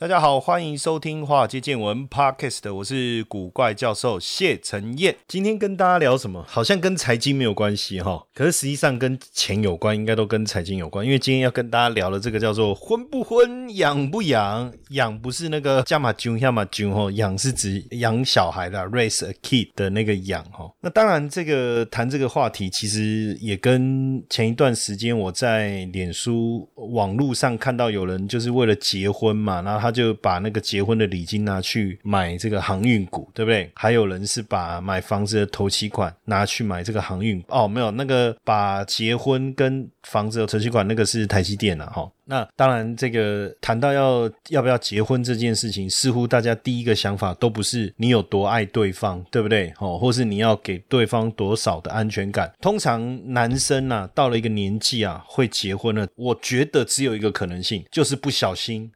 [0.00, 5.14] 大家好，欢迎收听《华尔街见闻》Podcast，我是古怪教授谢承彦。
[5.28, 6.42] 今天跟大家聊什么？
[6.48, 11.04] 好像跟财经没有关系哈，可是实际上跟钱有关，应该都跟财经有关。
[11.04, 14.72] 因为今天要跟大家聊的这个叫做“婚不婚，养不养”。
[14.92, 20.72] 养不是那个加马军亚马军哈，养是指养小孩的 raise a kid 的那个养哈。
[20.80, 29.89] 那当然，这个谈这个话题，其实也跟前一段时间我在脸书网络上看到有人就是为了结婚嘛，然后他。
[29.90, 33.70] 就把那个结婚的礼金拿去买这个航运股，对不对？
[33.74, 42.10] 还有人是把买房子的头期款拿去买这个航运哦，没有那个把结婚跟房子的头期款那个是台积电了哈。
[42.30, 49.72] 那当然，这个谈到要要不要结婚这件事情，似乎大家第一个想法都不是你有多爱对方，对不对？
[49.80, 52.52] 哦，或是你要给对方多少的安全感。
[52.60, 56.06] 通常男生呐，到了一个年纪啊，会结婚了。
[56.14, 58.88] 我觉得只有一个可能性，就是不小心，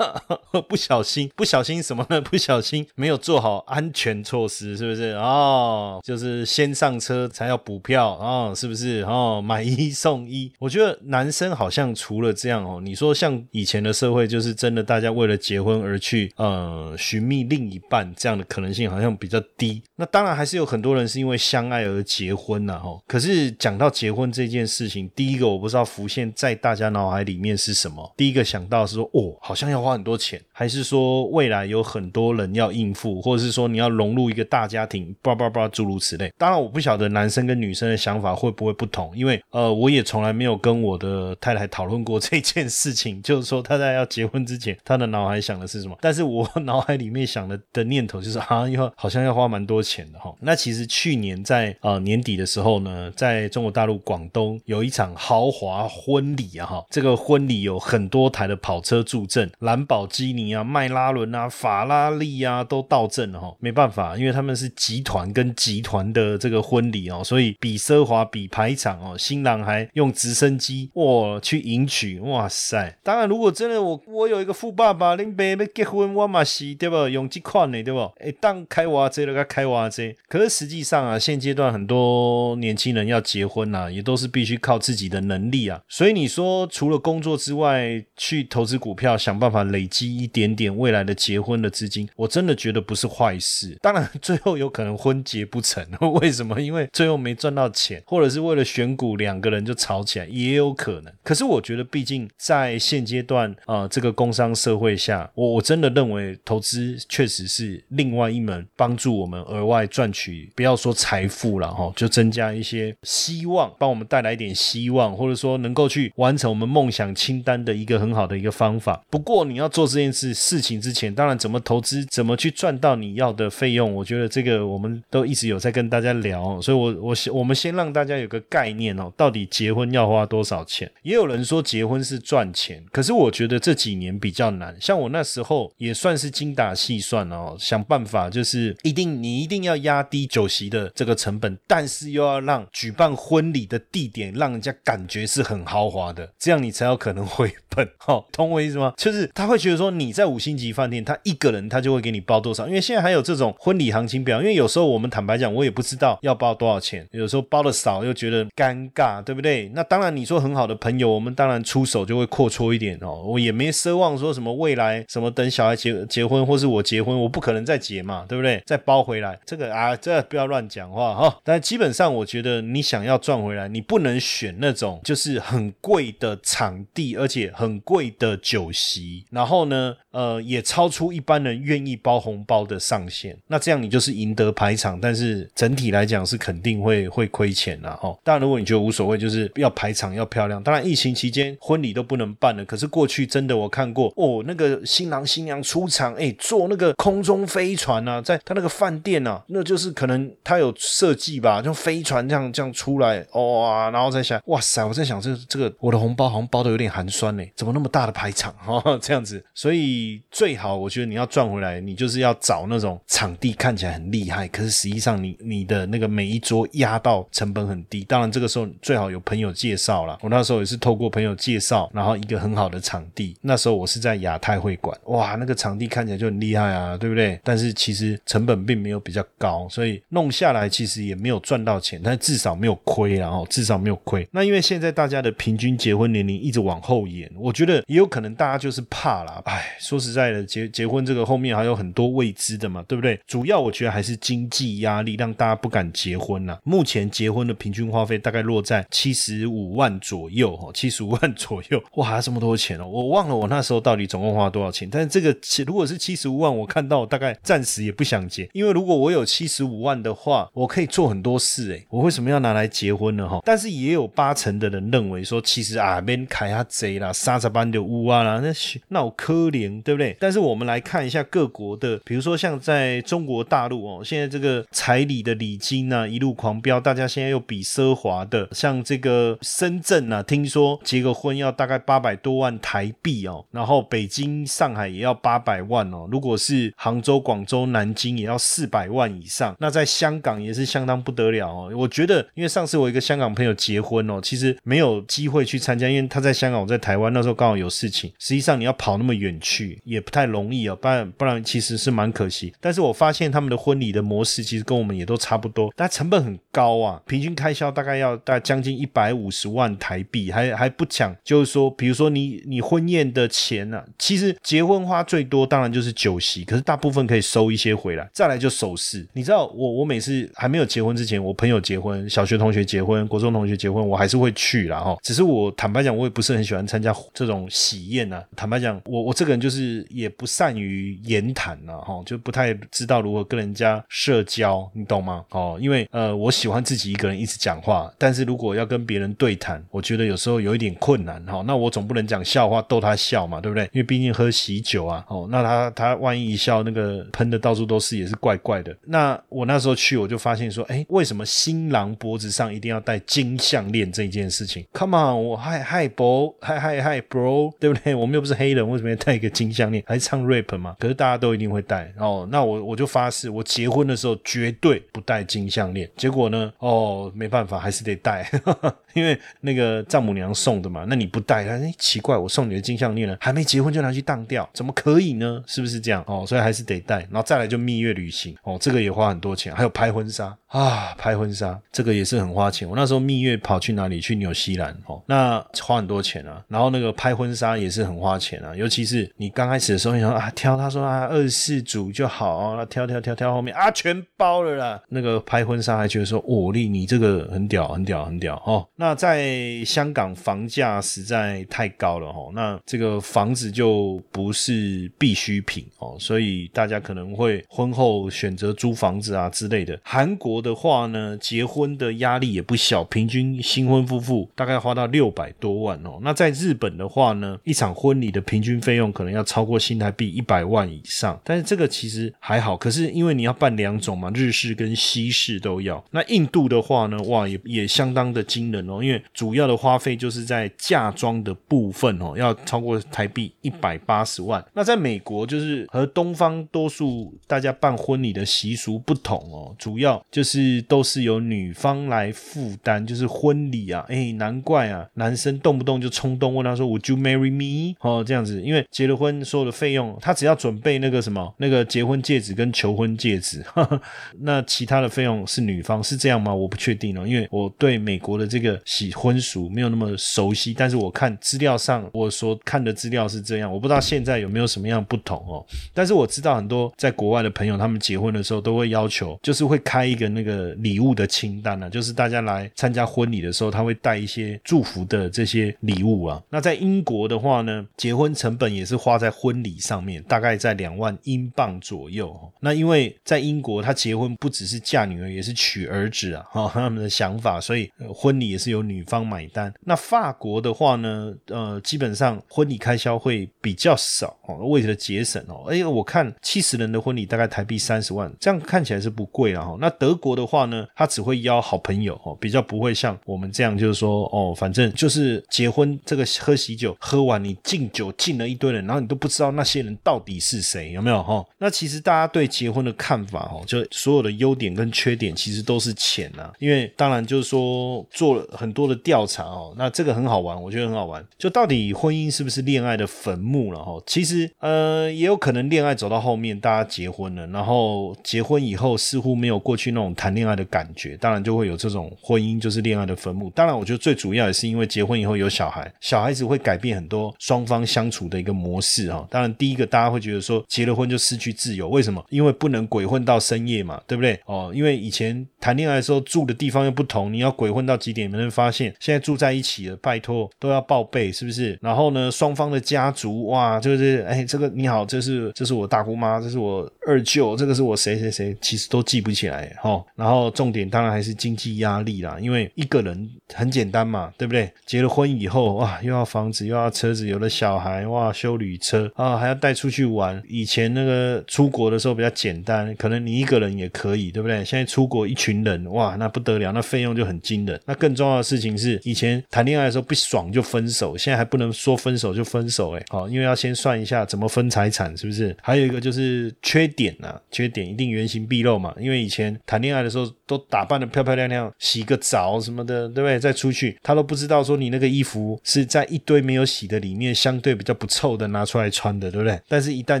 [0.68, 2.20] 不小心，不小心什么呢？
[2.22, 5.14] 不小心没有做好安全措施，是不是？
[5.14, 9.02] 哦，就是先上车才要补票啊，是不是？
[9.02, 10.52] 哦，买一送一。
[10.60, 12.80] 我觉得男生好像除了这样哦。
[12.84, 19.82] 你说像以前的社会，就是真的大家为了结婚而去呃寻觅另一半，这样的可能性好像比较低。
[19.96, 23.02] 那当然还是有很多人是因为相爱而结婚呐，吼。
[23.06, 28.12] 可是讲到结婚这件事情，第一个我不知道浮现在大家脑海里面是什么。
[28.16, 36.32] 第一个想到是说，哦，好像要花很多钱，还是说未来有很多人要应付，或者是说你要融入一个大家庭，叭叭叭诸如此类。
[36.38, 42.54] 当然我不晓得男生跟女生的想法会不会不同，因为呃我也从来没有跟我的太太讨论过 这件。
[42.66, 45.96] 事情就是说，他在要结婚之前，他的脑海想的是什么？
[46.00, 50.34] 但是我 脑海里面想的的念头就是，啊，要好像要花蛮多钱的哈。
[50.40, 63.54] 那其实去年在呃年底的时候呢，在中国大陆广东有一场豪华婚礼啊哈，这个婚礼有很多台的跑车助阵，兰博基尼啊、迈拉伦啊、法拉利啊都到阵了哈。
[63.60, 72.48] 没办法，因为他们是集团跟集团的这个婚礼哦，所以比奢华、比排场哦，新郎还用直升机哇去迎娶哇。
[72.48, 77.08] 塞，当然，如果真的我我有一个富爸爸，恁爸要结婚，我嘛是对不？
[77.08, 78.00] 用这款的对不？
[78.20, 80.14] 哎，当开娃子了，个开娃子。
[80.28, 85.80] 可是实际上啊，现阶段很多年轻人要结婚呐，也都是必须靠自己的能力啊。
[85.88, 93.78] 所以你说，除了工作之外，去投资股票，想办法累积一点点未来的结婚的资金，我真的觉得不是坏事。
[93.80, 95.86] 当然，最后有可能婚结不成，
[96.20, 96.60] 为什么？
[96.60, 101.12] 因为最后没赚到钱，或者是为了选股，两个人就吵起来，也有可能。
[101.22, 119.04] 可是我觉得，毕竟在现阶段啊，这个工商社会下，我我真的认为投资确实是另外一门帮助我们额外赚取，不要说财富了哈，就增加一些希望，帮我们带来一点希望，或者说能够去完成我们梦想清单的一个很好的一个方法。
[119.08, 130.90] 不过你要做这件事事情之前，当然怎么投资，怎么去赚到你要的费用，我觉得这个我们都一直有在跟大家聊，所以我我我们先让大家有个概念哦，到底结婚要花多少钱？
[131.02, 132.44] 也有人说结婚是赚。
[132.54, 134.76] 钱，可是我觉得这几年比较难。
[134.80, 147.88] 像我那时候也算是精打细算哦，想办法就是一定你一定要压低酒席的这个成本，但是又要让举办婚礼的地点让人家感觉是很豪华的，这样你才有可能回本。
[147.98, 148.94] 哈， 懂我意思吗？
[148.96, 154.40] 就是他会觉得说你在五星级饭店，他一个人他就会给你包多少，因为现在还有这种婚礼行情表。
[154.40, 159.70] 因为有时候我们坦白讲，我也不知道要包多少钱，有时候包的少又觉得尴尬，对不对？
[159.74, 162.24] 那当然你说很好的朋友，我们当然出手就会。
[162.34, 168.60] 阔绰一点哦，我也没奢望说什么未来什么等小孩结结婚或是我结婚，我不可能再结嘛，对不对？
[168.66, 171.38] 再包回来这个啊，这不要乱讲话哈。
[171.44, 179.94] 但基本上我觉得你想要赚回来，你不能选那种就是很贵的场地，而且很贵的酒席，然后呢。
[180.14, 183.36] 呃，也超出一般人愿意包红包的上限。
[183.48, 188.16] 那这样你就是赢得排场，但是整体来讲是肯定会会亏钱的哈。
[188.22, 190.62] 当然，如果你觉得无所谓，就是要排场要漂亮。
[190.62, 192.64] 当然，疫情期间婚礼都不能办了。
[192.64, 227.38] 可是过去真的我看过哦，那个新郎新娘出场，哎，坐那个空中飞船啊，在他那个饭店啊，那就是可能他有设计吧，就飞船这样这样出来，哇，然后再想，哇塞，我在想这这个我的红包好像包的有点寒酸呢，怎么那么大的排场哈，这样子，所以最好我觉得你要赚回来，你就是要找那种场地看起来很厉害，可是实际上你你的那个每一桌压到成本很低，当然这个时候最好有朋友介绍了，我那时候也是透过朋友介绍，然后一个很好的场地，那时候我是在亚太会馆，哇，那个场地看起来就很厉害啊，对不对？
[227.44, 234.26] 但是其实成本并没有比较高，所以弄下来其实也没有赚到钱，但至少没有亏，然后至少没有亏。
[234.32, 239.42] 那因为现在大家的平均结婚年龄一直往后延，我觉得也有可能大家就是怕了。
[239.44, 243.16] 哎，说实在的，结结婚这个后面还有很多未知的嘛，对不对？
[243.28, 246.58] 主要我觉得还是经济压力让大家不敢结婚呐。
[246.64, 252.88] 目前结婚的平均花费大概落在七十五万左右，哈，七十五万左右，哇，这么多钱哦！
[252.88, 254.88] 我忘了我那时候到底总共花多少钱。
[254.90, 263.28] 但是这个如果是七十五万，我看到大概暂时也不想结，因为如果我有七十五万的话，我可以做很多事，诶，我为什么要拿来结婚呢？
[263.28, 268.52] 哈，但是也有八成的人认为说，其实啊，边开下贼啦，沙子般的乌啊啦，那
[268.88, 270.16] 那我可怜，对不对？
[270.18, 291.70] 但是我们来看一下各国的，比如说像在中国大陆哦，现在这个彩礼的礼金呢一路狂飙，大家现在又比奢华的，像这个深圳啊，听说结个婚要大概八百多万台币哦，然后北京、上海也要八百万哦，如果是杭州、广州、南京也要四百万以上，那在香港也是相当不得了哦。
[291.76, 298.12] 我觉得，因为上次我一个香港朋友结婚哦，其实没有机会去参加，因为他在香港，我在台湾，那时候刚好有事情。
[298.18, 302.52] 实际上你要跑那么远去也不太容易哦，不然不然其实是蛮可惜。
[302.60, 319.06] 但是我发现他们的婚礼的模式其实跟我们也都差不多，但成本很高啊，平均开销大概要大概将近一百五十万台币，还还不讲，就是说，比如说你你婚宴的钱呢，其实结婚花最多当然就是酒席，可是大部分可以收一些回来，再来就首饰。
[319.12, 324.96] 你知道我我每次还没有结婚之前，我朋友结婚、小学同学结婚、国中同学结婚，我还是会去啦哈。
[325.02, 328.24] 只是我坦白讲，我也不是很喜欢参加这种喜宴啊。
[328.34, 335.24] 坦白讲，我我这个人就是是也不善于言谈呐哈，就不太知道如何跟人家社交，你懂吗？
[335.30, 341.42] 哦，因为呃，我喜欢自己一个人一直讲话，但是如果要跟别人对谈，我觉得有时候有一点困难哈。
[341.46, 343.64] 那我总不能讲笑话逗他笑嘛，对不对？
[343.72, 348.76] 因为毕竟喝喜酒啊，哦，那他他万一一笑，那个喷的到处都是，也是怪怪的。
[348.86, 357.94] 那我那时候去，我就发现说，哎，为什么新郎脖子上一定要戴金项链这一件事情？Come on，我嗨嗨 bro，嗨嗨嗨 bro，对不对？
[357.94, 359.82] 我们又不是黑人，为什么要戴一个金金项链？
[359.86, 360.76] 还唱 rap 嘛？
[360.78, 362.26] 可是大家都一定会戴哦。
[362.30, 365.88] 那我我就发誓，我结婚的时候绝对不戴金项链。
[365.96, 368.30] 结果呢，哦，没办法，还是得戴，
[368.94, 370.84] 因为那个丈母娘送的嘛。
[370.88, 375.42] 那你不戴，哎，奇怪，我送你的金项链呢，还没结婚就拿去当掉，怎么可以呢？
[375.46, 376.04] 是不是这样？
[376.06, 376.98] 哦，所以还是得戴。
[377.10, 380.36] 然后再来就蜜月旅行，哦，这个也花很多钱，还有拍婚纱。
[380.48, 382.68] 啊，拍婚纱这个也是很花钱。
[382.68, 384.00] 我那时候蜜月跑去哪里？
[384.00, 386.44] 去纽西兰哦，那花很多钱啊。
[386.46, 394.80] 然后那个拍婚纱也是很花钱啊，尤其是你刚开始的时候，你说啊挑，他说啊二十四组就好，那挑挑挑挑后面啊全包了啦。
[394.90, 398.64] 那个拍婚纱还觉得说，哦，丽你这个很屌，很屌，很屌哦。
[398.76, 409.76] 那在香港房价实在太高了哦，那这个房子就不是必需品哦，所以大家可能会婚后选择租房子啊之类的。
[409.82, 410.44] 韩国。
[410.44, 415.98] 的话呢，结婚的压力也不小，平均新婚夫妇大概花到六百多万哦。
[416.02, 421.18] 那在日本的话呢，一场婚礼的平均费用可能要超过新台币一百万以上。
[421.24, 425.82] 但是这个其实还好，可是因为你要办两种嘛，日式跟西式都要。
[425.90, 434.44] 那印度的话呢，哇，也也相当的惊人哦，因为主要的花费就是在嫁妆的部分哦，要超过台币一百八十万。
[434.52, 440.62] 那在美国就是和东方多数大家办婚礼的习俗不同哦，主要就是。
[440.66, 447.76] 都是由女方来负担，就是婚礼啊，哎，难怪啊，男生动不动就冲动问他说，Would you marry me？
[447.80, 453.44] 哦，这样子，因为结了婚所有的费用，他只要准备那个什么，那个结婚戒指跟求婚戒指，
[454.20, 456.34] 那其他的费用是女方，是这样吗？
[456.34, 470.24] 我不确定哦，因为我对美国的这个喜婚俗没有那么熟悉，但是我看资料上我所看的资料是这样，我不知道现在有没有什么样不同哦，但是我知道很多在国外的朋友，他们结婚的时候都会要求，就是会开一个那。
[470.24, 476.18] 个礼物的清单呢，就是大家来参加婚礼的时候，他会带一些祝福的这些礼物啊。
[476.30, 482.18] 那在英国的话呢，结婚成本也是花在在婚礼上面，大概在两万英镑左右。
[482.40, 489.52] 那因为在英国，他结婚不只是嫁女儿，也是娶儿子啊，哈，他们的想法，所以婚礼也是由女方买单。
[489.60, 495.44] 那法国的话呢，呃，基本上婚礼开销会比较少哦，为了节省哦。
[495.50, 499.54] 哎，我看七十人的婚礼大概台币三十万，这样看起来是不贵了哈。
[499.60, 511.24] 那德国的话呢，他只会邀好朋友哦，比较不会像我们这样，就是说哦，反正就是结婚这个喝喜酒，喝完你敬酒敬了一堆人，然后你都不知道那些人到底是谁，有没有哈？
[511.38, 516.32] 那其实大家对结婚的看法哦，就所有的优点跟缺点其实都是钱呐。
[516.38, 521.04] 因为当然就是说做了很多的调查哦，那这个很好玩，我觉得很好玩。
[521.18, 523.80] 就到底婚姻是不是恋爱的坟墓了哈？
[523.86, 533.30] 其实呃，也有可能恋爱走到后面，大家结婚了，然后结婚以后似乎没有过去那种谈恋爱的感觉，当然就会有这种婚姻就是恋爱的坟墓。
[533.30, 539.06] 当然，我觉得最主要也是因为结婚以后有小孩，小孩子会改变很多双方相处的一个模式是哈。
[539.10, 542.04] 当然，第一个大家会觉得说结了婚就失去自由，为什么？
[542.10, 544.18] 因为不能鬼混到深夜嘛，对不对？
[544.26, 548.74] 哦，因为以前谈恋爱的时候住的地方又不同，你要鬼混到几点没人发现？
[548.80, 551.58] 现在住在一起了，拜托都要报备，是不是？
[551.62, 559.84] 然后呢，双方的家族哇，就是哎，这个你好，这是这是我大姑妈，这是我二舅，这个是我谁谁谁，其实都记不起来哈。
[559.94, 564.50] 然后重点当然还是经济压力啦，因为一个人很简单嘛，对不对？
[564.66, 570.20] 结了婚以后哇，又要房子，又要车子，有了小孩哇，修旅车啊，还要带出去玩。
[570.26, 574.44] 以前那个出国的时候比较简单，可能你一个人也可以，对不对？
[574.44, 577.60] 现在出国一群人哇，那不得了，那费用就很惊人。
[577.66, 585.36] 那更重要的事情是，以前谈恋爱的时候不爽就分手，现在还不能说分手就分手，哎，好，因为要先算一下怎么分财产，是不是？
[585.42, 593.18] 还有一个就是缺点啊，缺点一定原形毕露嘛，因为以前谈恋爱的时候都打扮的漂漂亮亮，洗个澡什么的，对不对？
[593.18, 599.40] 再出去，他都不知道说你那个衣服是在一堆没有洗的里面，相对比较不臭的拿出出来穿的，对不对？
[599.48, 600.00] 但是，一旦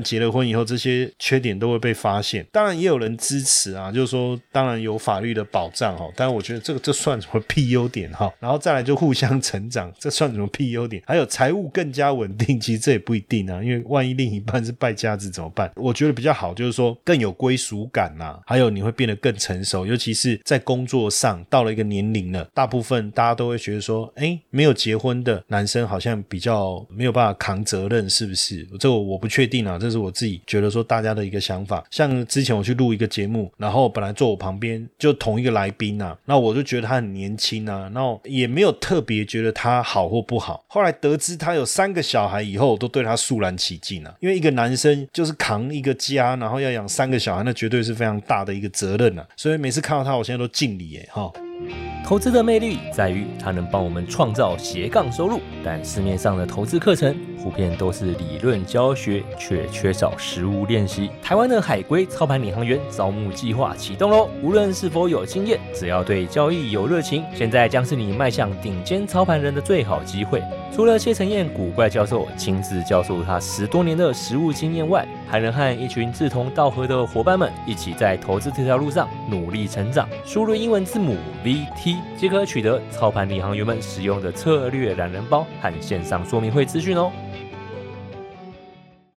[0.00, 2.46] 结了婚以后，这些缺点都会被发现。
[2.52, 6.08] 当然，也有人支持啊，就是说，当然有法律的保障哈。
[6.14, 8.32] 但是，我觉得这个这算什么屁优点哈？
[8.38, 11.02] 然后再来就互相成长，这算什么屁优点？
[11.04, 15.68] 还有财务更加稳定，其实这也不一定啊，因为万一另一半是败家子怎么办？
[15.74, 18.38] 我觉得比较好，就是说更有归属感呐。
[18.46, 28.43] 还有，你会变得更成熟，尤其是在工作上到了一个年龄了，大部分大家都会觉得说，哎，没有结婚的男生好像比较没有办法扛责任，是不是？
[28.78, 31.84] 这个我不确定啊，这是我自己觉得说大家的一个想法。
[31.90, 40.64] 像之前我去录一个节目，然后本来坐我旁边就同一个来宾啊，那我就觉得他很年轻啊，然后也没有特别觉得他好或不好。
[40.68, 49.26] 后来得知他有三个小孩以后，我都对他肃然起敬啊，因为一个男生就是扛一个家，然后要养三个小孩，那绝对是非常大的一个责任啊。
[49.36, 51.32] 所以每次看到他，我现在都敬礼耶，哈。
[52.04, 61.08] 投资的魅力在于它能帮我们创造斜杠收入，但市面上的投资课程普遍都是理论教学，却缺少实物练习。
[61.22, 64.28] 台湾的海归操盘领航员招募计划启动喽！
[64.42, 70.42] 无论是否有经验，只要对交易有热情，现在将是你迈向顶尖操盘人的最好机会。
[70.74, 80.08] 除了谢承燕古怪教授亲自教授他十多年的实务经验外，还能和一群志同道合的伙伴们一起在投资这条路上努力成长。
[80.24, 87.12] 输入英文字母 VT 即可取得操盘领航员们使用的策略懒人包和线上说明会资讯哦。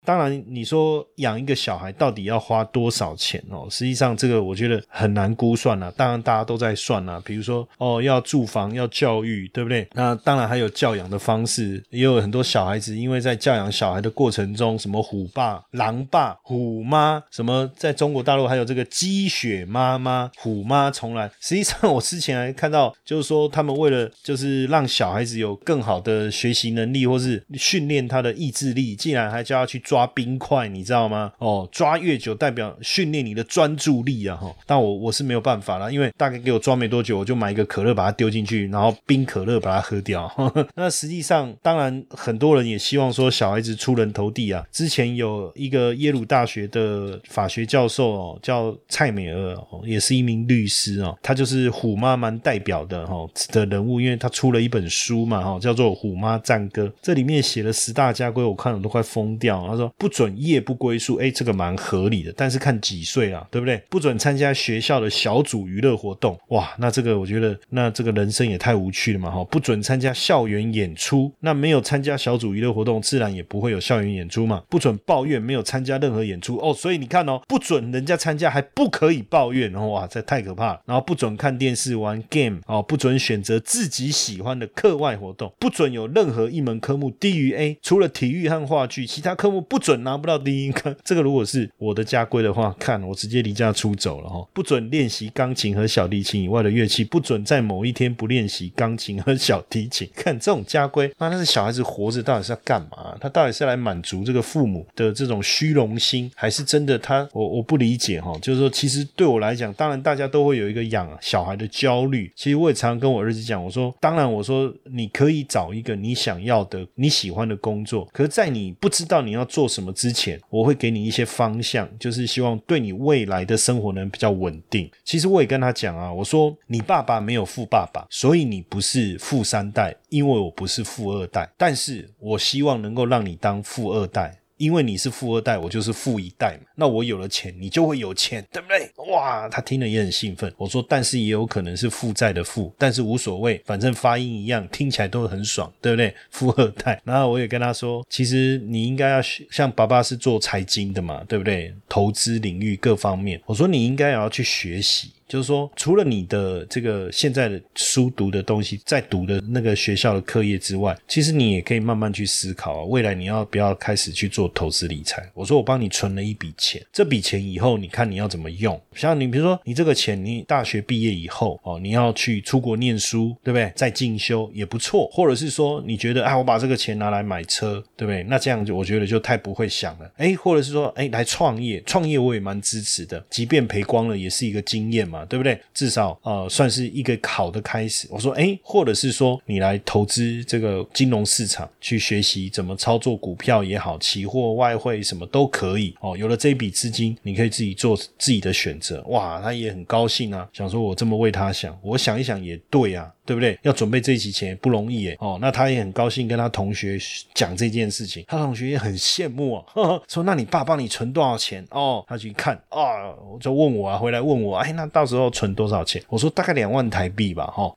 [0.08, 3.68] 当然，你说养一个小孩到底要花多少钱哦？
[3.70, 5.92] 实际上，这个我觉得很难估算啊。
[5.98, 7.22] 当然，大家都在算啊。
[7.26, 9.86] 比如说，哦，要住房，要教育，对不对？
[9.92, 21.30] 那当然还有教养的方式，也有很多小孩子，因为在教养小孩的过程中，什么虎爸、狼爸、虎妈，什么在中国大陆还有这个鸡血妈妈、虎妈从来。
[21.42, 29.97] 实际上，我之前还看到，就是说他们为了就是让小孩子有更好的学习能力，或是训练他的意志力，竟然还叫他去抓。
[29.98, 31.34] 抓冰块，你知道吗？
[31.40, 34.38] 哦，抓越久代表训练你的专注力啊！
[34.38, 40.32] 哈，但我我是没有办法了，因为大概给我抓没多久，我就买一个可乐把它丢进去，然后冰可乐把它喝掉。
[40.78, 44.64] 那实际上，当然很多人也希望说小孩子出人头地啊。
[44.72, 59.66] 之前有一个耶鲁大学的法学教授哦，叫蔡美儿哦，也是一名律师哦，他就是虎妈蛮代表的哈的人物，因为他出了一本书嘛哈，叫做《虎妈战歌》，这里面写了十大家规，我看了都快疯掉。
[59.68, 59.87] 他说。
[59.98, 63.82] 不准夜不归宿，哎，这个蛮合理的，但是看几岁啊，对不对？
[63.90, 69.44] 不准参加学校的小组娱乐活动，哇，那这个我觉得，那这个人生也太无趣了嘛，哈！
[69.46, 74.62] 不准参加校园演出，那没有参加小组娱乐活动，自然也不会有校园演出嘛。
[74.70, 80.82] 不准抱怨没有参加任何演出，哦，所以你看哦，不准人家参加，还不可以抱怨，然后哇，这太可怕了。
[80.86, 89.77] 然后不准看电视玩 game，哦，不准选择自己喜欢的课外活动，不准有任何一门科目低于 A，除了体育和话剧，其他科目不。
[89.78, 90.72] 不准拿不到第一。
[90.72, 94.44] 看这个，如果是我的家规的话，看我直接离家出走了哈。
[94.52, 100.10] 不准练习钢琴和小提琴以外的乐器，不准在某一天不练习钢琴和小提琴。
[100.16, 103.16] 看这种家规，那那是小孩子活着到底是要干嘛？
[103.22, 108.36] 他到底是来满足这个父母的这种虚荣心，还是真的他我我不理解哈。
[108.42, 112.34] 就是说，其实对我来讲，当然大家都会有一个养小孩的焦虑。
[112.36, 124.90] 其实我也常跟我儿子讲，我说，当然我说你可以找一个你想要的、你喜欢的工作，可是，在你不知道你要做什么之前，我会给你一些方向，就是希望对你未来的生活能比较稳定。
[125.04, 134.40] 其实我也跟他讲啊，我说你爸爸没有富爸爸，所以你不是富三代，因为我不是富二代，但是我希望能够让你当富二代。
[134.58, 136.68] 因为你是富二代，我就是富一代嘛。
[136.76, 138.92] 那我有了钱，你就会有钱，对不对？
[139.12, 140.52] 哇，他听了也很兴奋。
[140.58, 146.14] 我说，但是也有可能是负债的负，但是无所谓，反正发音一样，听起来都很爽，对不对？
[146.32, 147.02] 富二代。
[147.04, 149.22] 然后我也跟他说，其实你应该要
[149.52, 151.74] 像爸爸是做财经的嘛，对不对？
[151.88, 155.12] 投资领域各方面，我说你应该也要去学习。
[155.28, 165.30] 就是说，除了你的这个现在的书读的东西，在读的那个学校的课业之外，其实你也可以慢慢去思考啊，未来你要不要开始去做投资理财？
[165.34, 168.80] 我说我帮你存了一笔钱，这笔钱以后你看你要怎么用？
[168.94, 173.72] 像你比如说，你这个钱，你大学毕业以后哦，你要去出国念书，对不对？
[173.76, 178.24] 再进修也不错，或者是说你觉得啊，我把这个钱拿来买车，对不对？
[178.24, 180.10] 那这样就我觉得就太不会想了。
[180.16, 185.17] 哎，或者是说哎，来创业，创业我也蛮支持的，即便赔光了也是一个经验嘛。
[185.26, 185.60] 对不对？
[185.74, 188.08] 至少呃，算是一个好的开始。
[188.12, 196.16] 我说，哎，或者是说，你来投资这个金融市场，去学习怎么操作股票也好，期货、外汇什么都可以哦。
[196.18, 199.02] 有了这笔资金，你可以自己做自己的选择。
[199.08, 203.12] 哇，他也很高兴啊，想说我这么为他想，我想一想也对啊。
[203.28, 203.60] 对不对？
[203.64, 205.18] 要准备这一期钱不容易耶。
[205.20, 206.98] 哦，那他也很高兴跟他同学
[207.34, 211.64] 讲这件事情，他同学也很羡慕啊，呵 呵说那你爸帮你存多少钱？
[211.72, 216.02] 哦，他去看啊，就问我啊，回来问我，哎，那到时候存多少钱？
[216.08, 217.76] 我说大概两万台币吧，哈，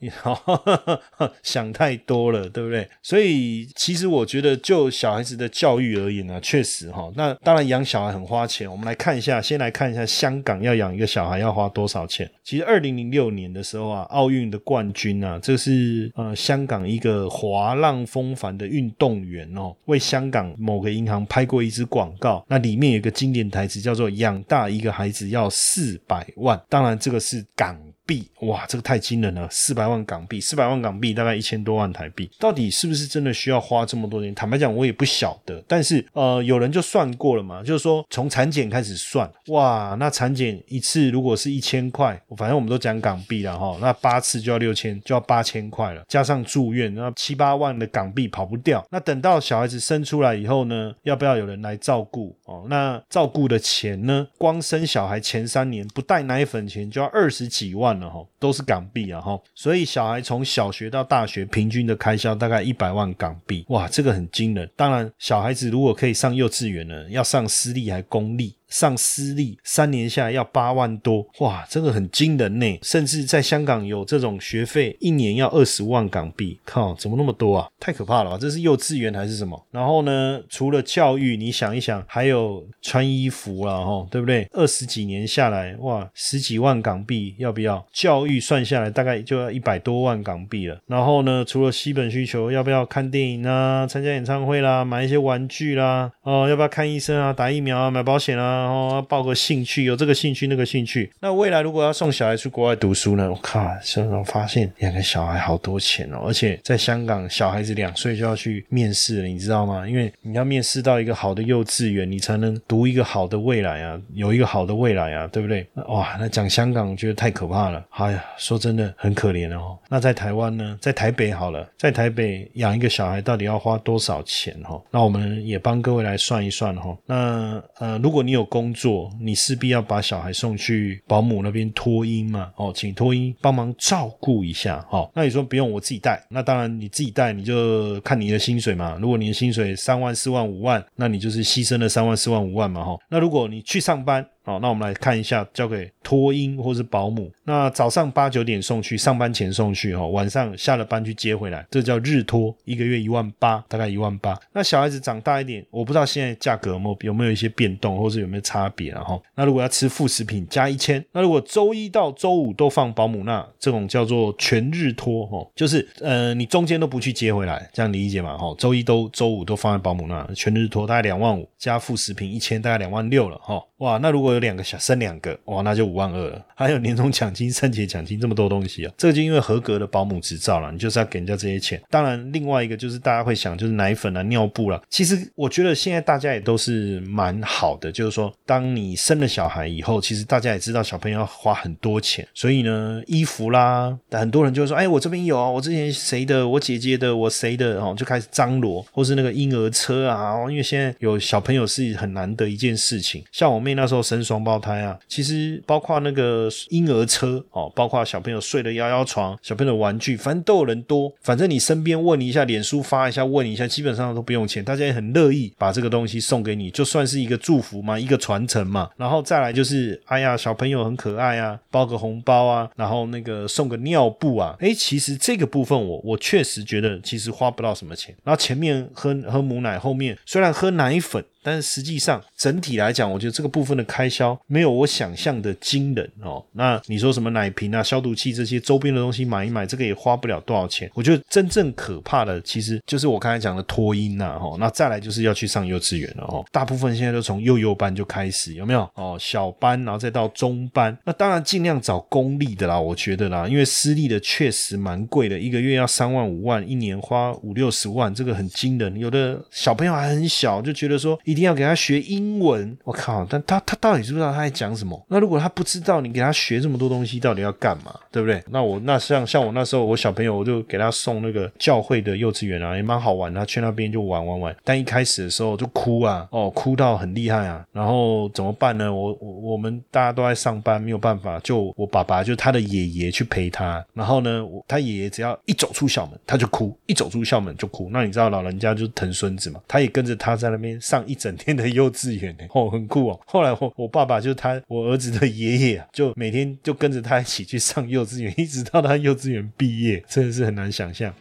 [1.42, 2.88] 想太多了，对不对？
[3.02, 8.70] 所以其实我觉得就小孩子的教育而言呢，确实哈，那当然养小孩很花钱。
[8.70, 12.30] 我们来看一下，先来看一下香港要养一个小孩要花多少钱。
[12.44, 15.39] 其实二零零六年的时候啊，奥运的冠军啊。
[15.40, 27.76] 这是呃香港一个华浪风帆的运动员哦，为香港某个银行拍过一支广告，那里面有个经典台词叫做“养大一个孩子要四百万”，当然这个是港。
[28.10, 29.46] 币哇，这个太惊人了！
[29.52, 34.34] 四百万港币，四百万港币大概一千多万台币，到底是不是真的需要花这么多钱？
[34.34, 35.62] 坦白讲，我也不晓得。
[35.68, 48.84] 但是呃，有人就算过了嘛，就是说从产检开始算，哇，那产检一次如果是一千块，反正我们都讲港币了哈，那八次就要六千，就要八千块了，加上住院，那七八万的港币跑不掉。
[48.90, 52.66] 那等到小孩子生出来以后呢，要不要有人来照顾哦？
[52.68, 54.26] 那照顾的钱呢？
[54.36, 57.99] 光生小孩前三年不带奶粉钱就要二十几万。
[58.00, 64.68] 然后都是港币啊，哈，所以小孩从小学到大学平均的开销大概一百万港币，哇，这个很惊人。
[64.74, 68.56] 当然，小孩子如果可以上幼稚园呢，要上私立还公立？
[68.70, 72.78] 上私立三年下来要八万多，哇，这个很惊人呢。
[72.82, 77.68] 甚至在香港有这种学费，一年要二十万港币，靠，怎么那么多啊？
[77.78, 78.38] 太可怕了吧？
[78.40, 79.60] 这是幼稚园还是什么？
[79.70, 84.48] 然后呢，除了教育，你想一想，还有穿衣服了哈，对不对？
[84.52, 87.84] 二十几年下来，哇，十几万港币要不要？
[87.92, 90.80] 教育算下来大概就要一百多万港币了。
[90.86, 93.86] 然后呢，除了基本需求，要不要看电影啊？
[93.86, 94.84] 参加演唱会啦？
[94.84, 96.12] 买一些玩具啦？
[96.22, 97.32] 哦，要不要看医生啊？
[97.32, 97.90] 打疫苗啊？
[97.90, 98.59] 买保险啊？
[98.60, 101.10] 然后报个兴趣，有这个兴趣那个兴趣。
[101.20, 103.30] 那未来如果要送小孩去国外读书呢？
[103.30, 109.88] 我靠，现在发现养个小孩好多钱哦，而且在香港，小孩子两岁就要去面试了，你知道吗？
[109.88, 115.66] 因为你要面试到一个好的幼稚园，你才能读一个好的未来啊，有一个好的未来啊，对不对？
[115.88, 117.84] 哇，那讲香港，觉得太可怕了。
[117.90, 119.78] 哎呀，说真的很可怜哦。
[119.88, 120.78] 那在台湾呢？
[120.80, 124.54] 在台北好了，在台北养一个小孩到底要花多少钱？
[124.64, 126.96] 哈，那我们也帮各位来算一算哈。
[127.06, 132.50] 那呃，如果你有工作，你势必要把小孩送去保姆那边托婴嘛？
[132.56, 134.84] 哦，请托婴帮忙照顾一下。
[134.90, 138.98] 哦，那你说不用我自己带，那当然你自己带，你就看你的薪水嘛。
[139.00, 142.84] 如果你的薪水三万、四万、五万，那你就是牺牲了三万、四万、五万嘛。
[142.84, 147.30] 哈，那如果你去上班，好，那我们来看一下，交给托婴或是保姆。
[147.44, 154.38] 那早上八九点送去，上班前送去哈，晚上下了班去接回来，这叫日托，一个月一万八，大概一万八。
[154.52, 168.54] 那小孩子长大一点，我不知道现在价格有没有有没有一些变动，或是有没有差别然后，那如果要吃副食品加一千，那如果周一到周五都放保姆，那这种叫做全日托哈，就是呃你中间都不去接回来，这样理解嘛哈？
[168.56, 173.62] 周一都周五都放在保姆那，全日托大概两万五，加副食品一千，大概两万六了哈。
[173.78, 176.44] 哇，那如果有两个小生两个，哇，那就五万二了。
[176.54, 181.80] 还有年终奖金、 春节奖金这么多东西啊，这个就因为合格的保姆执照了，你就是要给人家这些钱。
[181.90, 184.80] 当然，另外一个就是大家会想，就是奶粉啊、尿布了。
[184.90, 203.70] 其实我觉得现在大家也都是蛮好的，就是说，当你生了小孩以后，其实大家也知道小朋友要花很多钱，所以呢，衣服啦，很多人就会说，哎，我这边有啊，我之前谁的，我姐姐的，我谁的哦，就开始张罗，或是那个婴儿车啊，因为现在有小朋友是很难得一件事情，像我妹。
[203.70, 211.12] 那时候生双胞胎啊，其实包括那个婴儿车哦，包括小朋友睡的摇摇床、小朋友的玩具，反正都有人多。
[211.22, 218.90] 反正你身边问一下，脸书发一下问一下，基本上都不用钱，大家也很乐意把这个东西送给你，就算是一个祝福嘛，一个传承嘛。
[218.96, 228.14] 然后再来就是，哎呀，小朋友很可爱啊，包个红包啊，然后那个送个尿布啊，哎，其实这个部分我我确实觉得其实花不到什么钱。
[228.24, 231.24] 然后前面喝喝母奶，后面虽然喝奶粉。
[231.42, 236.44] 但是实际上，整体来讲，我觉得这个部分的开销没有我想象的惊人哦。
[236.52, 240.90] 那你说什么奶瓶啊、消毒器这些周边的东西买一买，这个也花不了多少钱。
[240.94, 244.56] 我觉得真正可怕的，其实就是我刚才讲的脱音呐，哈。
[244.58, 246.44] 那再来就是要去上幼稚园了，哈。
[246.52, 248.88] 大部分现在都从幼幼班就开始，有没有？
[248.94, 250.96] 哦，小班，然后再到中班。
[251.04, 258.98] 那当然尽量找公立的啦，我觉得啦，因为私立的确实蛮贵的，一个月要三万五万，一年花五六十万，这个很惊人。
[258.98, 261.18] 有的小朋友还很小，就觉得说。
[261.30, 263.24] 一定要给他学英文，我靠！
[263.30, 265.00] 但他他到底知不知道他在讲什么？
[265.06, 267.94] 那如果他不知道，你给他学这么多东西，到底要干嘛？
[268.10, 268.42] 对不对？
[268.50, 273.32] 那我那像像我那时候，我小朋友我就给他送那个教会的幼稚园啊，也蛮好玩。
[273.32, 277.64] 他去那边就玩玩玩，但一开始的时候就哭啊，哦，哭到很厉害啊。
[277.70, 278.92] 然后怎么办呢？
[278.92, 283.84] 我我我们大家都在上班，没有办法，就我爸爸就他的爷爷去陪他。
[283.94, 287.88] 然后呢，他爷爷只要一走出校门，他就哭，一走出校门就哭。
[287.92, 289.60] 那你知道老人家就疼孙子嘛？
[289.68, 291.19] 他也跟着他在那边上一。
[291.20, 293.20] 整天的幼稚园呢，哦，很酷哦。
[293.26, 301.14] 后来我我爸爸就他我儿子的爷爷啊，就每天就跟着他一起去上幼稚园，一直到他幼稚园毕业， 真的是很难想象。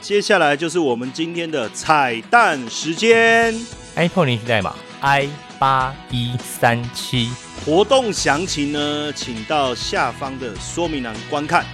[0.00, 3.54] 接下来就是我们今天的彩蛋时间
[3.94, 7.28] ，iPhone 领取代码 i 八一三七，
[7.64, 11.64] 活动详情呢，请到下方的说明栏观看。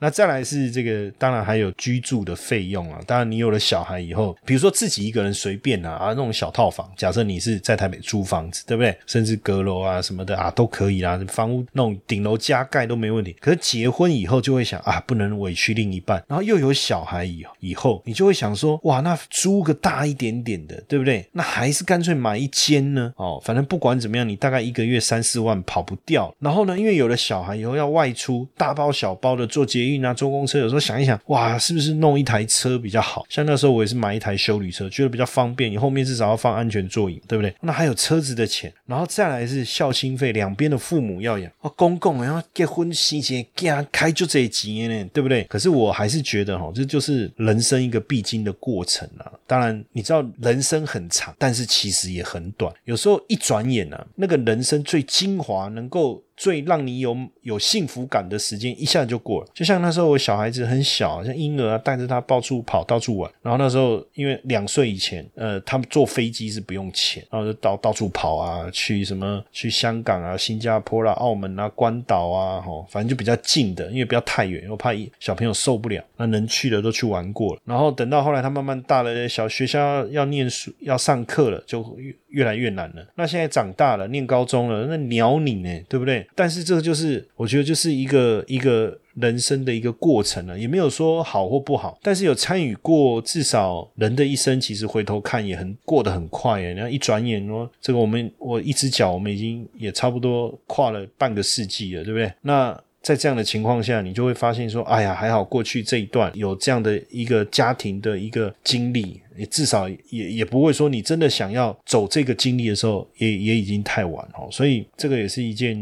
[0.00, 3.00] 那再来是这个，当然还有居住的费用啊。
[3.06, 8.96] 当然，你有了小孩以后，比如说自己一个人随便啊，啊那种小套房，假设你是在台北租房子，对不对？
[9.06, 13.34] 甚至阁楼啊什么的啊都可以啦，房屋那种顶楼加盖都没问题。
[13.40, 21.26] 可是结婚以后就会想啊，不能委屈另一半，然后又有小孩以以后，你就会想说，哇，那租个大一点点的，对不对？
[21.32, 23.12] 那还是干脆买一间呢？
[23.16, 26.34] 哦，反正不管怎么样，你大概一个月三四万跑不掉。
[26.38, 33.26] 然后呢，因为有了小孩以后要外出，大包小包的做捷运啊，坐公车，有时候想一想，哇，是不是弄一台车比较好？
[33.28, 37.54] 像那时候我也是买一台修理车，觉得比较方便，你后面至少要放安全座椅，对不对？
[37.60, 45.44] 那还有车子的钱，然后再来是孝心费，两边的父母要养，哦，公公然后结婚喜结，给他开就这几年呢，对不对？
[45.44, 49.32] 可是我还是觉得哈，这就是人生一个必经的过程啊。
[49.46, 56.22] 当然，你知道人生很长，但是其实也很短，有时候一转眼呢，那个人生最精华能够。
[56.38, 63.30] 最让你有有幸福感的时间一下就过了，就像那时候我小孩子很小，像婴儿啊，带着他到处跑，到处玩。
[63.42, 76.00] 然后那时候因为两岁以前，呃，他们坐飞机是不用钱，然后就到到处跑啊，去什么去香港啊、新加坡啦、澳门啊、关岛啊，吼，反正就比较近的，因为不要太远，我怕小朋友受不了。
[76.16, 77.60] 那能去的都去玩过了。
[77.64, 83.06] 然后等到后来他慢慢大了，小学校要念书要上课了，就越越来越难了。
[83.16, 86.26] 那现在长大了，念高中了，那鸟你呢，对不对？
[86.34, 91.98] 但是这个就是，我觉得就是一个一个人生的一个过程了，也没有说好或不好。
[92.02, 96.72] 但是有参与过，至少人的一生其实回头看也很过得很快耶。
[96.74, 102.32] 然后一转眼哦，这个我们我一只脚，我们已经也差不多跨了半个世纪了，对不对？
[102.42, 109.22] 那在这样的情况下，你就会发现说，哎呀，还好过去这一段有这样的一个家庭的一个经历。
[109.36, 114.48] 也至少也也不会说你真的想要走这个经历的时候，也也已经太晚哦。
[114.50, 115.78] 所以这个也是一件。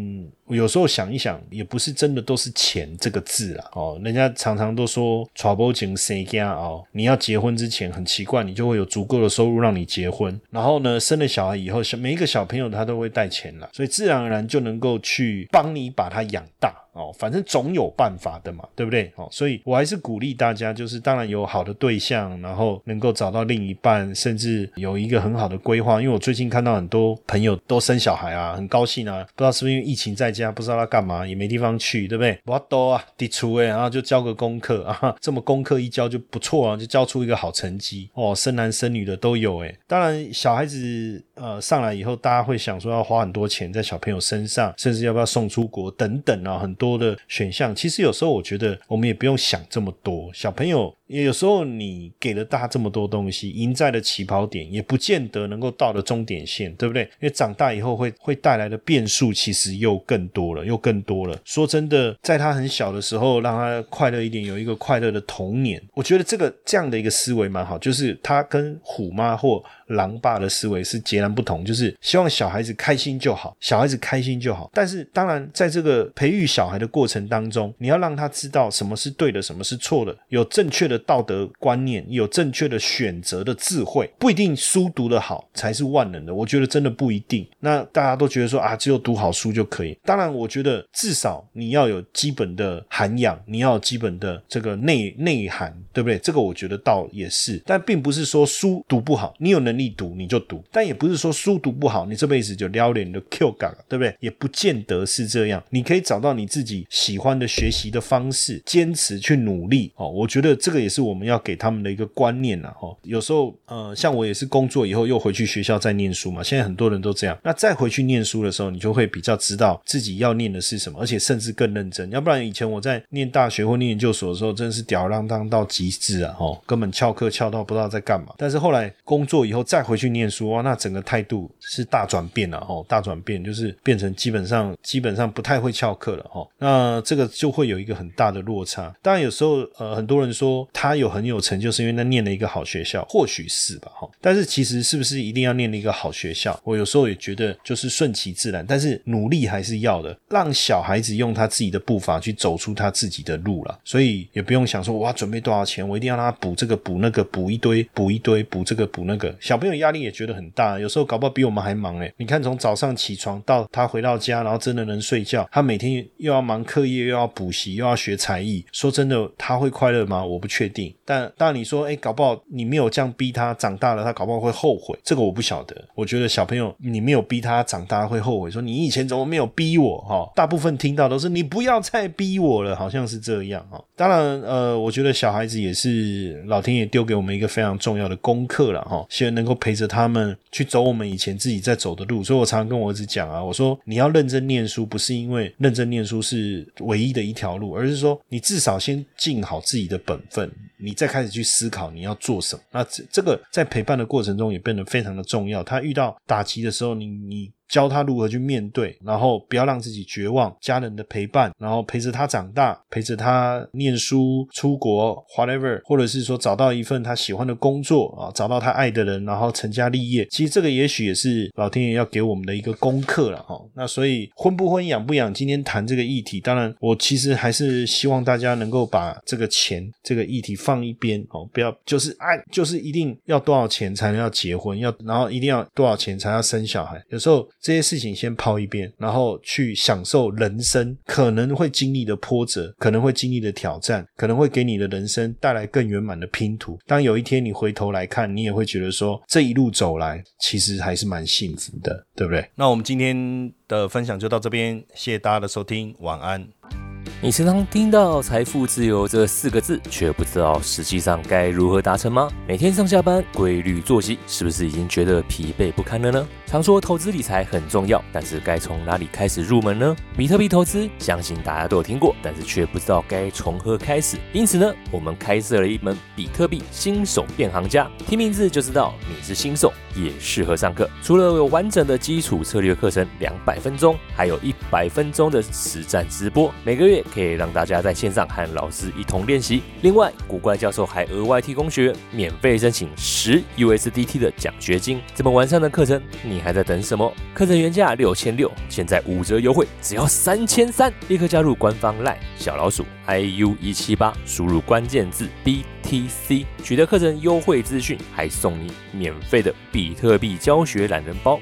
[0.48, 16.72] 有时候想一想，也不是真的都是钱这个字啊，哦，人家常常都说 trouble 钱谁家哦，你要结婚之前很奇怪，你就会有足够的收入让你结婚，然后呢，生了小孩以后，每一个小朋友他都会带钱了，所以自然而然就能够去帮你把他养大。
[16.96, 19.12] 哦，反正总有办法的嘛，对不对？
[19.16, 26.00] 哦，所以我还是鼓励大家，就是当然有好的对象，然后能够找到另一半，甚至有一个很好的规划。
[26.00, 32.38] 因为我最近看到很多朋友都生小孩啊，很高兴啊，不知道是不是因为疫情在家，不知道他干嘛，也没地方去，对不对？
[32.46, 39.74] 我多啊，抵出哎，然后就交个功课啊，这么功课一交就不错啊，就交出一个好成绩哦，生男生女的都有哎。
[39.86, 46.96] 当然小孩子呃上来以后，大家会想说要花很多钱在小朋友身上，甚至要不要送出国等等啊，很多。
[46.96, 50.30] 的选项，其实有时候我觉得我们也不用想这么多。
[50.32, 57.02] 小朋友有时候你给了大这么多东西，赢在了起跑点，也不见得能够到了终点线，对不对？
[57.02, 61.38] 因为长大以后会会带来的变数其实又更多了，又更多了。
[61.44, 67.76] 说真的，在他很小的时候，让他快乐一点，有一个快乐的童年，我觉得这个这样的一个思维蛮好。
[67.78, 74.70] 就是他跟虎妈或狼爸的思维是截然不同，就是希望小孩子开心就好，小孩子开心就好。
[74.72, 76.76] 但是当然，在这个培育小孩。
[76.76, 86.34] 的过程当中，你要让他知道什么是对的，什么是错的，有正确的道德观念，有正确的选择的智慧，不一定书读得好才是万能的。
[86.34, 87.48] 我觉得真的不一定。
[87.60, 89.98] 那大家都觉得说啊，只有读好书就可以。
[90.04, 96.18] 当然，我觉得至少你要有基本的涵养，你要有基本的这个内内涵，对不对？
[96.18, 97.62] 这个我觉得倒也是。
[97.64, 104.14] 但并不是说书读不好，你有能力读你就读；但也不是说书读不好，你这辈子就撩脸的 Q 感，对不对？
[104.20, 105.62] 也不见得是这样。
[105.70, 106.86] 你可以找到你自己。
[106.88, 110.08] 喜欢的学习的方式，坚持去努力哦。
[110.10, 112.74] 我觉得这个也是我们要给他们的一个观念啊。
[112.80, 116.42] 哦，有时候呃，像我也是工作以后又回去学校再念书嘛。
[116.42, 117.38] 现在很多人都这样。
[117.44, 122.10] 那再回去念书的时候，你就会比较知道自己要念的是什么，而且甚至更认真。
[122.10, 126.34] 要不然以前我在念大学或念研究所的时候，真的是吊儿郎当到极致啊！
[126.38, 128.34] 哦，根本翘课翘到不知道在干嘛。
[128.38, 136.46] 但是后来工作以后再回去念书哇，那整个态度是大转变了哦，大转变就是变成基本上基本上不太会翘课了哈。
[136.58, 138.94] 那这个就会有一个很大的落差。
[139.02, 144.08] 当然，有时候呃，很多人说他有很有成就，是因为他念了一个好学校，或许是吧，哈。
[144.20, 146.58] 但是其实是不是一定要念了一个好学校？
[146.62, 153.78] 我有时候也觉得就是顺其自然，但是努力还是要的，让小孩子用他自己的步伐去走出他自己的路了。
[153.84, 159.34] 所以也不用想说我要准备多少钱，我一定要让他补这个补那个，补一堆补一堆补这个补那个。
[159.40, 162.12] 小小朋友压力也觉得很大，有时候搞不好比我们还忙诶。
[162.18, 166.84] 你看从早上起床到他回到家，然后真的能睡觉，他每天又要忙课。
[166.86, 170.22] 业又要补习，又要学才艺，说真的，他会快乐吗？
[170.22, 170.94] 我不确定。
[171.06, 174.96] 但当然，你说，哎，搞不好你没有这样逼他，长大了他搞不好会后悔。
[175.02, 175.74] 这个我不晓得。
[175.94, 179.98] 我觉得小朋友，你没有逼他长大会后悔，说你以前怎么没有逼我？
[180.02, 183.66] 哈，大部分听到都是你不要再逼我了，好像是这样。
[183.70, 188.80] 哈，当然，呃，我觉得小孩子也是老天爷丢给我们一个非常重要的功课了。
[188.82, 192.24] 哈，希望能能够陪着他们去走我们以前自己在走的路。
[192.24, 196.66] 所以我常常跟我儿子讲啊，我说你要认真念书，不是因为认真念书是。
[196.80, 202.62] 唯一的一条路，而是说你至少先尽好自己的本分，你再开始去思考你要做什么。
[202.70, 205.62] 那这这个在陪伴的过程中也变得非常的重要。
[205.62, 207.50] 他遇到打击的时候，你你。
[207.68, 210.54] 教他如何去面对，然后不要让自己绝望。
[210.60, 220.26] 家人的陪伴，然后陪着他长大，陪着他念书、出国，whatever，或者是说找到一份他喜欢的工作啊，找到他爱的人，然后成家立业。
[220.30, 223.60] 其实这个也许也是老天爷要给我们的一个功课了哈。
[223.74, 237.46] 那所以婚不婚、养不养，今天谈这个议题，当然我其实还是希望大家能够把这个钱这个议题放一边哦，不要就是爱，就是一定要多少钱才能要结婚，要然后一定要多少钱才要生小孩，有时候。
[237.66, 246.78] 这些事情先抛一遍，然后去享受人生可能会经历的波折，可能会经历的挑战，可能会给你的人生带来更圆满的拼图。
[246.86, 252.48] 当有一天你回头来看，你也会觉得说，这一路走来其实还是蛮幸福的，对不对？
[252.54, 256.85] 那我们今天的分享就到这边，谢谢大家的收听，晚安。
[257.22, 262.28] 你时常听到“财富自由”这四个字，却不知道实际上该如何达成吗？
[262.46, 266.28] 每天上下班规律作息，是不是已经觉得疲惫不堪了呢？
[266.44, 269.96] 常说投资理财很重要，但是该从哪里开始入门呢？
[270.14, 274.18] 比特币投资，相信大家都有听过，但是却不知道该从何开始。
[274.34, 279.72] 因此呢，我们开设了一门比特币新手变行家，听名字就知道你是新手。
[279.96, 280.88] 也适合上课。
[281.02, 289.62] 除了有完整的基础策略课程两百分钟，还有一百分钟的实战直播，每个月可以让大家在线上和老师一同练习。
[289.82, 295.00] 另外，古怪教授还额外提供学员免费申请十 USDT 的奖学金。
[295.14, 297.12] 这么完善的课程，你还在等什么？
[297.34, 311.40] 课程原价六千六，现在五折优惠，只要三千三，立刻加入官方 LINE 小老鼠 iu 一七八，输入关键字 B T C 取得课程优惠资讯，还送你免费的比特币教学懒人包。